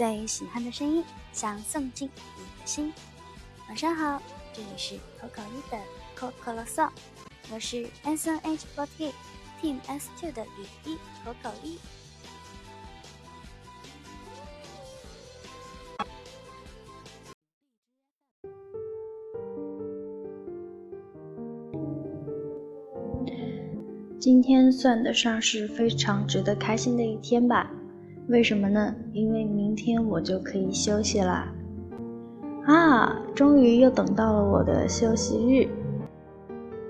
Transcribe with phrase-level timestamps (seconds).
[0.00, 2.08] 最喜欢的声音，想送进
[2.38, 2.90] 你的心。
[3.68, 5.78] 晚上好，这里是口口一的
[6.14, 6.88] 口口啰嗦，
[7.52, 9.12] 我是 S N H forty
[9.60, 11.78] Team S two 的雨一口口一。
[24.18, 27.70] 今天算得上是非常值得开心的一天吧？
[28.30, 28.94] 为什么呢？
[29.12, 31.52] 因为明天我就可以休息啦！
[32.64, 35.68] 啊，终于又等到了我的休息日。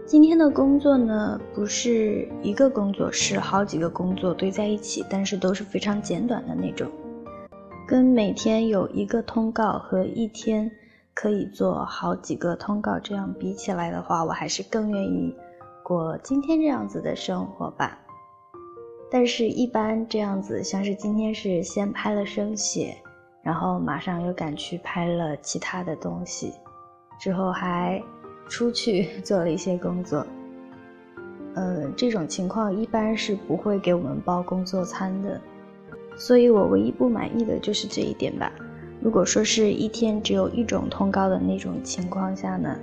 [0.05, 6.87] 今天的工作呢，不是一个工作，是好几个工作堆在一起，但是都是非常简短的那种。
[7.88, 10.71] 跟每天有一个通告和一天
[11.15, 15.35] 可以做好几个通告这样比起来的话，我还是更愿意。
[15.82, 17.99] 过今天这样子的生活吧，
[19.11, 22.97] 但是，一般这样子，像是今天是先拍了生写，
[23.43, 26.53] 然后马上又赶去拍了其他的东西，
[27.19, 28.01] 之后还
[28.49, 30.25] 出去 做了一些工作。
[31.57, 35.41] 呃，这种情况一般是不会给我们包工作餐的，
[36.16, 38.53] 所以我唯一不满意的就是这一点吧。
[39.03, 42.79] 如果说是一天只有一种通告的那种情况下呢，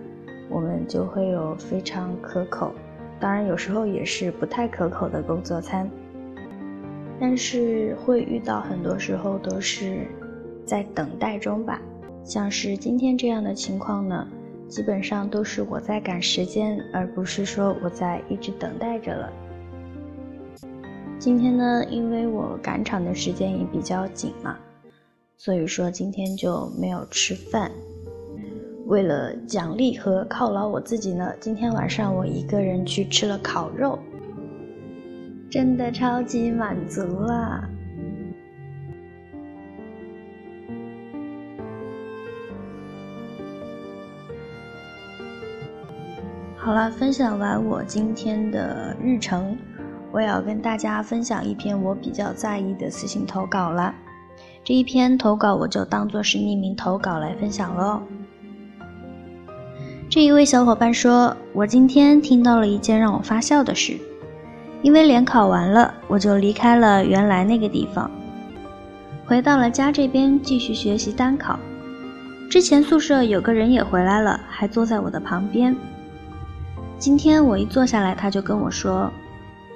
[0.49, 2.73] 我们就会有非常可口。
[3.19, 5.89] 当然，有时候也是不太可口的工作餐，
[7.19, 10.07] 但是会遇到很多时候都是
[10.65, 11.81] 在等待中吧。
[12.23, 14.27] 像是今天这样的情况呢，
[14.67, 19.31] 基本上都是我在赶时间，而不是说我在一直等待着了。
[21.17, 24.57] 今天呢，因为我赶场的时间也比较紧嘛，
[25.37, 27.71] 所以说今天就没有吃饭。
[28.85, 33.97] 为了奖励和犒劳我自己呢，今天晚上我一个人去吃了烤肉，
[35.49, 37.63] 真的超级满足啦！
[46.57, 49.57] 好了，分享完我今天的日程，
[50.11, 53.95] 我也要跟大家分享一篇我比较在意的私信投稿了。
[54.65, 58.01] 这一篇投稿我就当做是匿名投稿来分享喽。
[60.09, 63.97] 这一位小伙伴说：“我今天听到了一件让我发笑的事，
[64.81, 68.09] 因为联考完了，我就离开了原来那个地方，
[69.25, 71.59] 回到了家这边继续学习单考。
[72.49, 75.75] 之前宿舍有个人也回来了，还坐在我的旁边。
[76.97, 79.11] 今天我一坐下来，他就跟我说：‘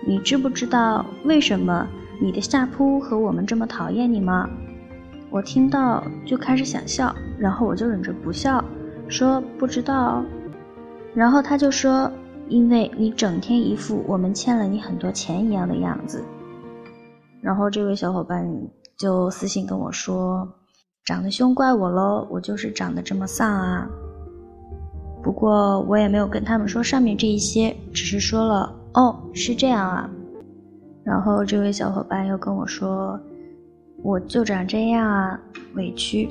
[0.08, 1.88] 你知不知道为什么
[2.22, 4.50] 你的下铺和我们这么讨厌你吗？’
[5.30, 8.64] 我听到就开始想笑，然后我就忍着不笑。”
[9.10, 10.24] 说不知道，
[11.14, 12.10] 然后他就说
[12.52, 16.24] ：“因为你整天一副我们欠了你很多钱一样的样子。”
[17.42, 18.48] 然后这位小伙伴
[18.98, 20.48] 就私信跟我说
[21.06, 23.90] ：“长得凶怪我喽，我就是长得这么丧啊。”
[25.24, 30.10] 不过我也没有跟他们说上面这一些，只是说了：“哦，是这样啊。”
[31.04, 33.20] 然后这位小伙伴又跟我说
[34.04, 35.40] ：“我就长这样啊，
[35.76, 36.30] 委屈。”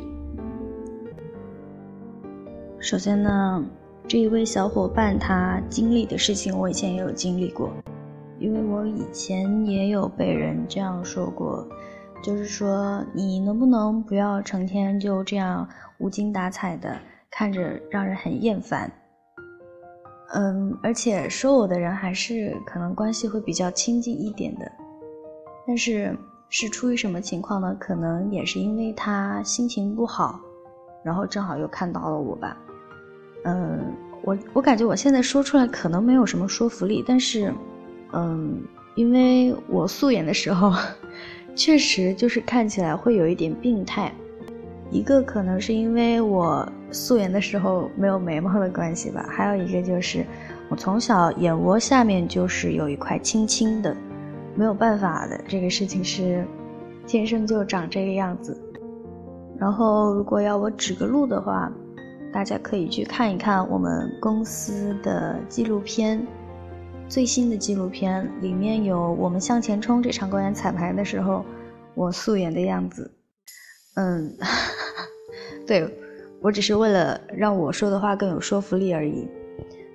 [2.78, 3.64] 首先呢，
[4.08, 7.70] 这一位小伙伴他经历的事情，我以前也有经历过，
[8.38, 11.64] 因为我以前也有被人这样说过，
[12.22, 15.68] 就是说你能不能不要成天就这样
[15.98, 16.98] 无精打采的，
[17.30, 18.90] 看着让人很厌烦。
[20.32, 24.72] 嗯，而且说我的人还是可能关系会比较亲近一点的，
[25.66, 26.16] 但是
[26.48, 27.76] 是出于什么情况呢？
[27.78, 30.40] 可能也是因为他心情不好，
[31.04, 32.56] 然后正好又看到了我吧。
[33.44, 37.52] 嗯，我我感觉我现在说出来可能没有什么说服力，但是，
[38.12, 38.60] 嗯，
[38.94, 40.72] 因为我素颜的时候，
[41.56, 44.12] 确实就是看起来会有一点病态。
[44.90, 50.26] 一个可能是因为我素颜的时候没有眉毛的关系吧，还有一个就是
[50.68, 53.96] 我从小眼窝下面就是有一块青青的，
[54.54, 56.44] 没有办法的，这个事情是
[57.06, 58.54] 天生就长这个样子。
[59.58, 61.72] 然后如果要我指个路的话。
[62.32, 66.24] 大家可以去看一看我们公司的纪录片，
[67.08, 71.44] 最新的纪录片里面有我们向前冲这场公演彩排的时候，
[71.94, 73.10] 我素颜的样子。
[73.94, 74.32] 嗯，
[75.66, 75.92] 对
[76.40, 79.28] 我只是为了让我说的话更有说服力而已。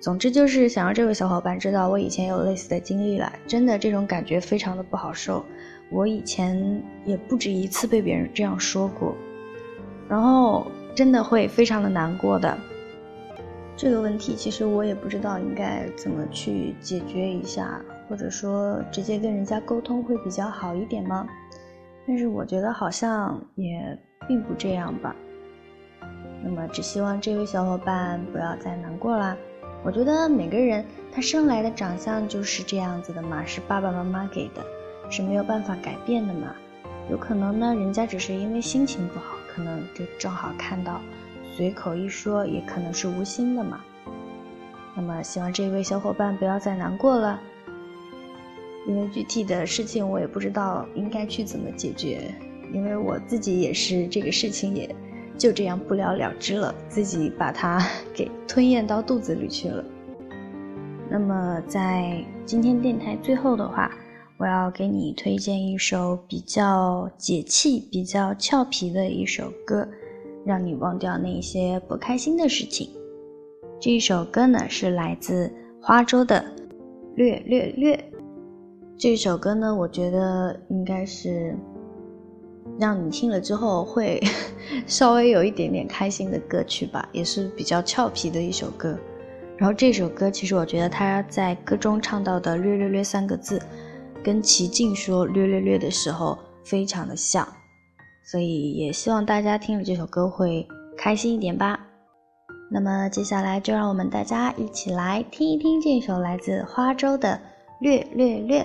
[0.01, 5.43] 总之就是想让这位小伙伴知道我以前有类似的经历了，真的这种感觉非常的不好受。
[5.89, 9.15] 我以前也不止一次被别人这样说过，
[10.09, 10.67] 然后。
[10.95, 12.57] 真的会非常的难过的，
[13.75, 21.27] 这个问题其实我也不知道应该怎么去解决一下，或者说直接跟人家沟通会比较好一点吗？
[22.07, 25.13] 但是我觉得好像也并不这样吧。
[26.43, 29.35] 那么，只希望这位小伙伴不要再难过啦。
[29.83, 34.63] 我觉得每个人他生来的长相就是这样子的嘛，是爸爸妈妈给的，
[35.09, 36.55] 是没有办法改变的嘛。
[37.09, 40.99] 有可能呢，人家只是因为心情不好，可能就正好看到，
[41.55, 43.79] 随口一说，也可能是无心的嘛。
[44.95, 47.39] 那么，希望这位小伙伴不要再难过了，
[48.85, 52.33] 因为具体的事情我也不知道应该去怎么解决，
[52.73, 54.93] 因为我自己也是这个事情也
[55.37, 57.81] 就这样不了了之了，自己把它
[58.13, 59.83] 给吞咽到肚子里去了。
[61.09, 63.89] 那么，在今天电台最后的话。
[64.37, 69.87] 我要给你推荐一首比较解气、比较俏皮的一首歌，
[70.45, 72.89] 让你忘掉那些不开心的事情。
[73.79, 75.49] 这一首歌呢是来自
[75.81, 76.35] 花粥的
[77.15, 77.95] 《略略略》。
[78.97, 81.55] 这首歌呢，我觉得应该是
[82.77, 84.21] 让你听了之后会
[84.85, 88.97] 稍微有一点点开心的歌曲吧，也是比较俏皮的一首歌。
[89.55, 93.61] 然后这首歌其实我觉得他在歌中唱到的“略略略”三个字。
[94.25, 97.47] 跟齐静说“略略略”的时候非常的像，
[98.23, 100.67] 所以也希望大家听了这首歌会
[100.97, 101.79] 开心一点吧。
[102.71, 107.39] 那么接下来就让我们大家一起来听一听这首来自花粥的
[107.79, 108.63] 《略略略》。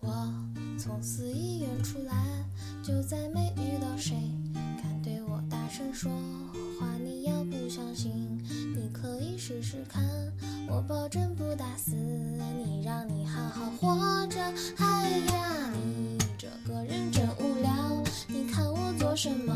[0.00, 0.10] 我
[0.76, 2.12] 从四医院出来，
[2.82, 4.16] 就再没遇到谁
[4.82, 6.10] 敢对我大声说
[6.80, 6.88] 话。
[6.98, 8.42] 你要不相信，
[8.74, 10.02] 你可以试试看。
[10.68, 14.40] 我保证不打死你，让你好好活着。
[14.78, 17.70] 哎呀，你这个人真无聊，
[18.26, 19.54] 你看我做什么，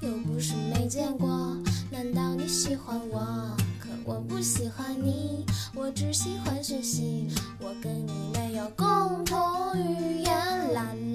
[0.00, 1.56] 又不是没见过。
[1.90, 3.56] 难道你喜欢我？
[3.78, 7.28] 可我不喜欢你，我只喜欢学习。
[7.60, 9.38] 我跟你没有共同
[9.78, 10.30] 语言。
[10.74, 11.09] 啦啦啦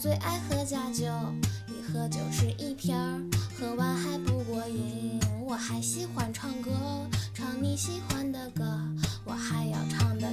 [0.00, 1.06] 最爱喝假酒，
[1.66, 3.20] 一喝就是一瓶儿，
[3.58, 5.18] 喝完还不过瘾。
[5.44, 6.70] 我还喜欢唱歌，
[7.34, 8.64] 唱你喜欢的歌，
[9.24, 10.32] 我还要唱的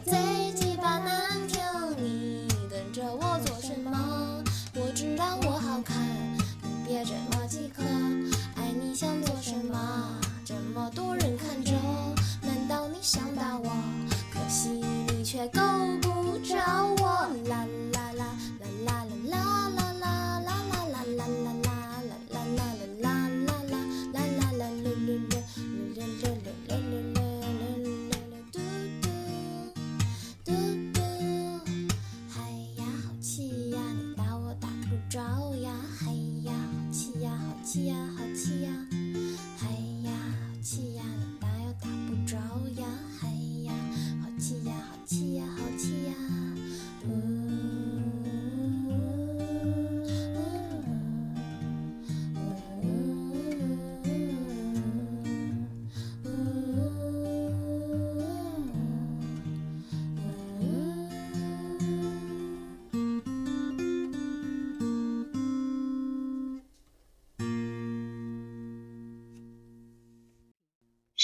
[38.33, 38.69] 气呀，
[39.57, 39.67] 嗨
[40.03, 40.11] 呀，
[40.61, 41.04] 气呀。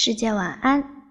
[0.04, 1.01] 世界晚安。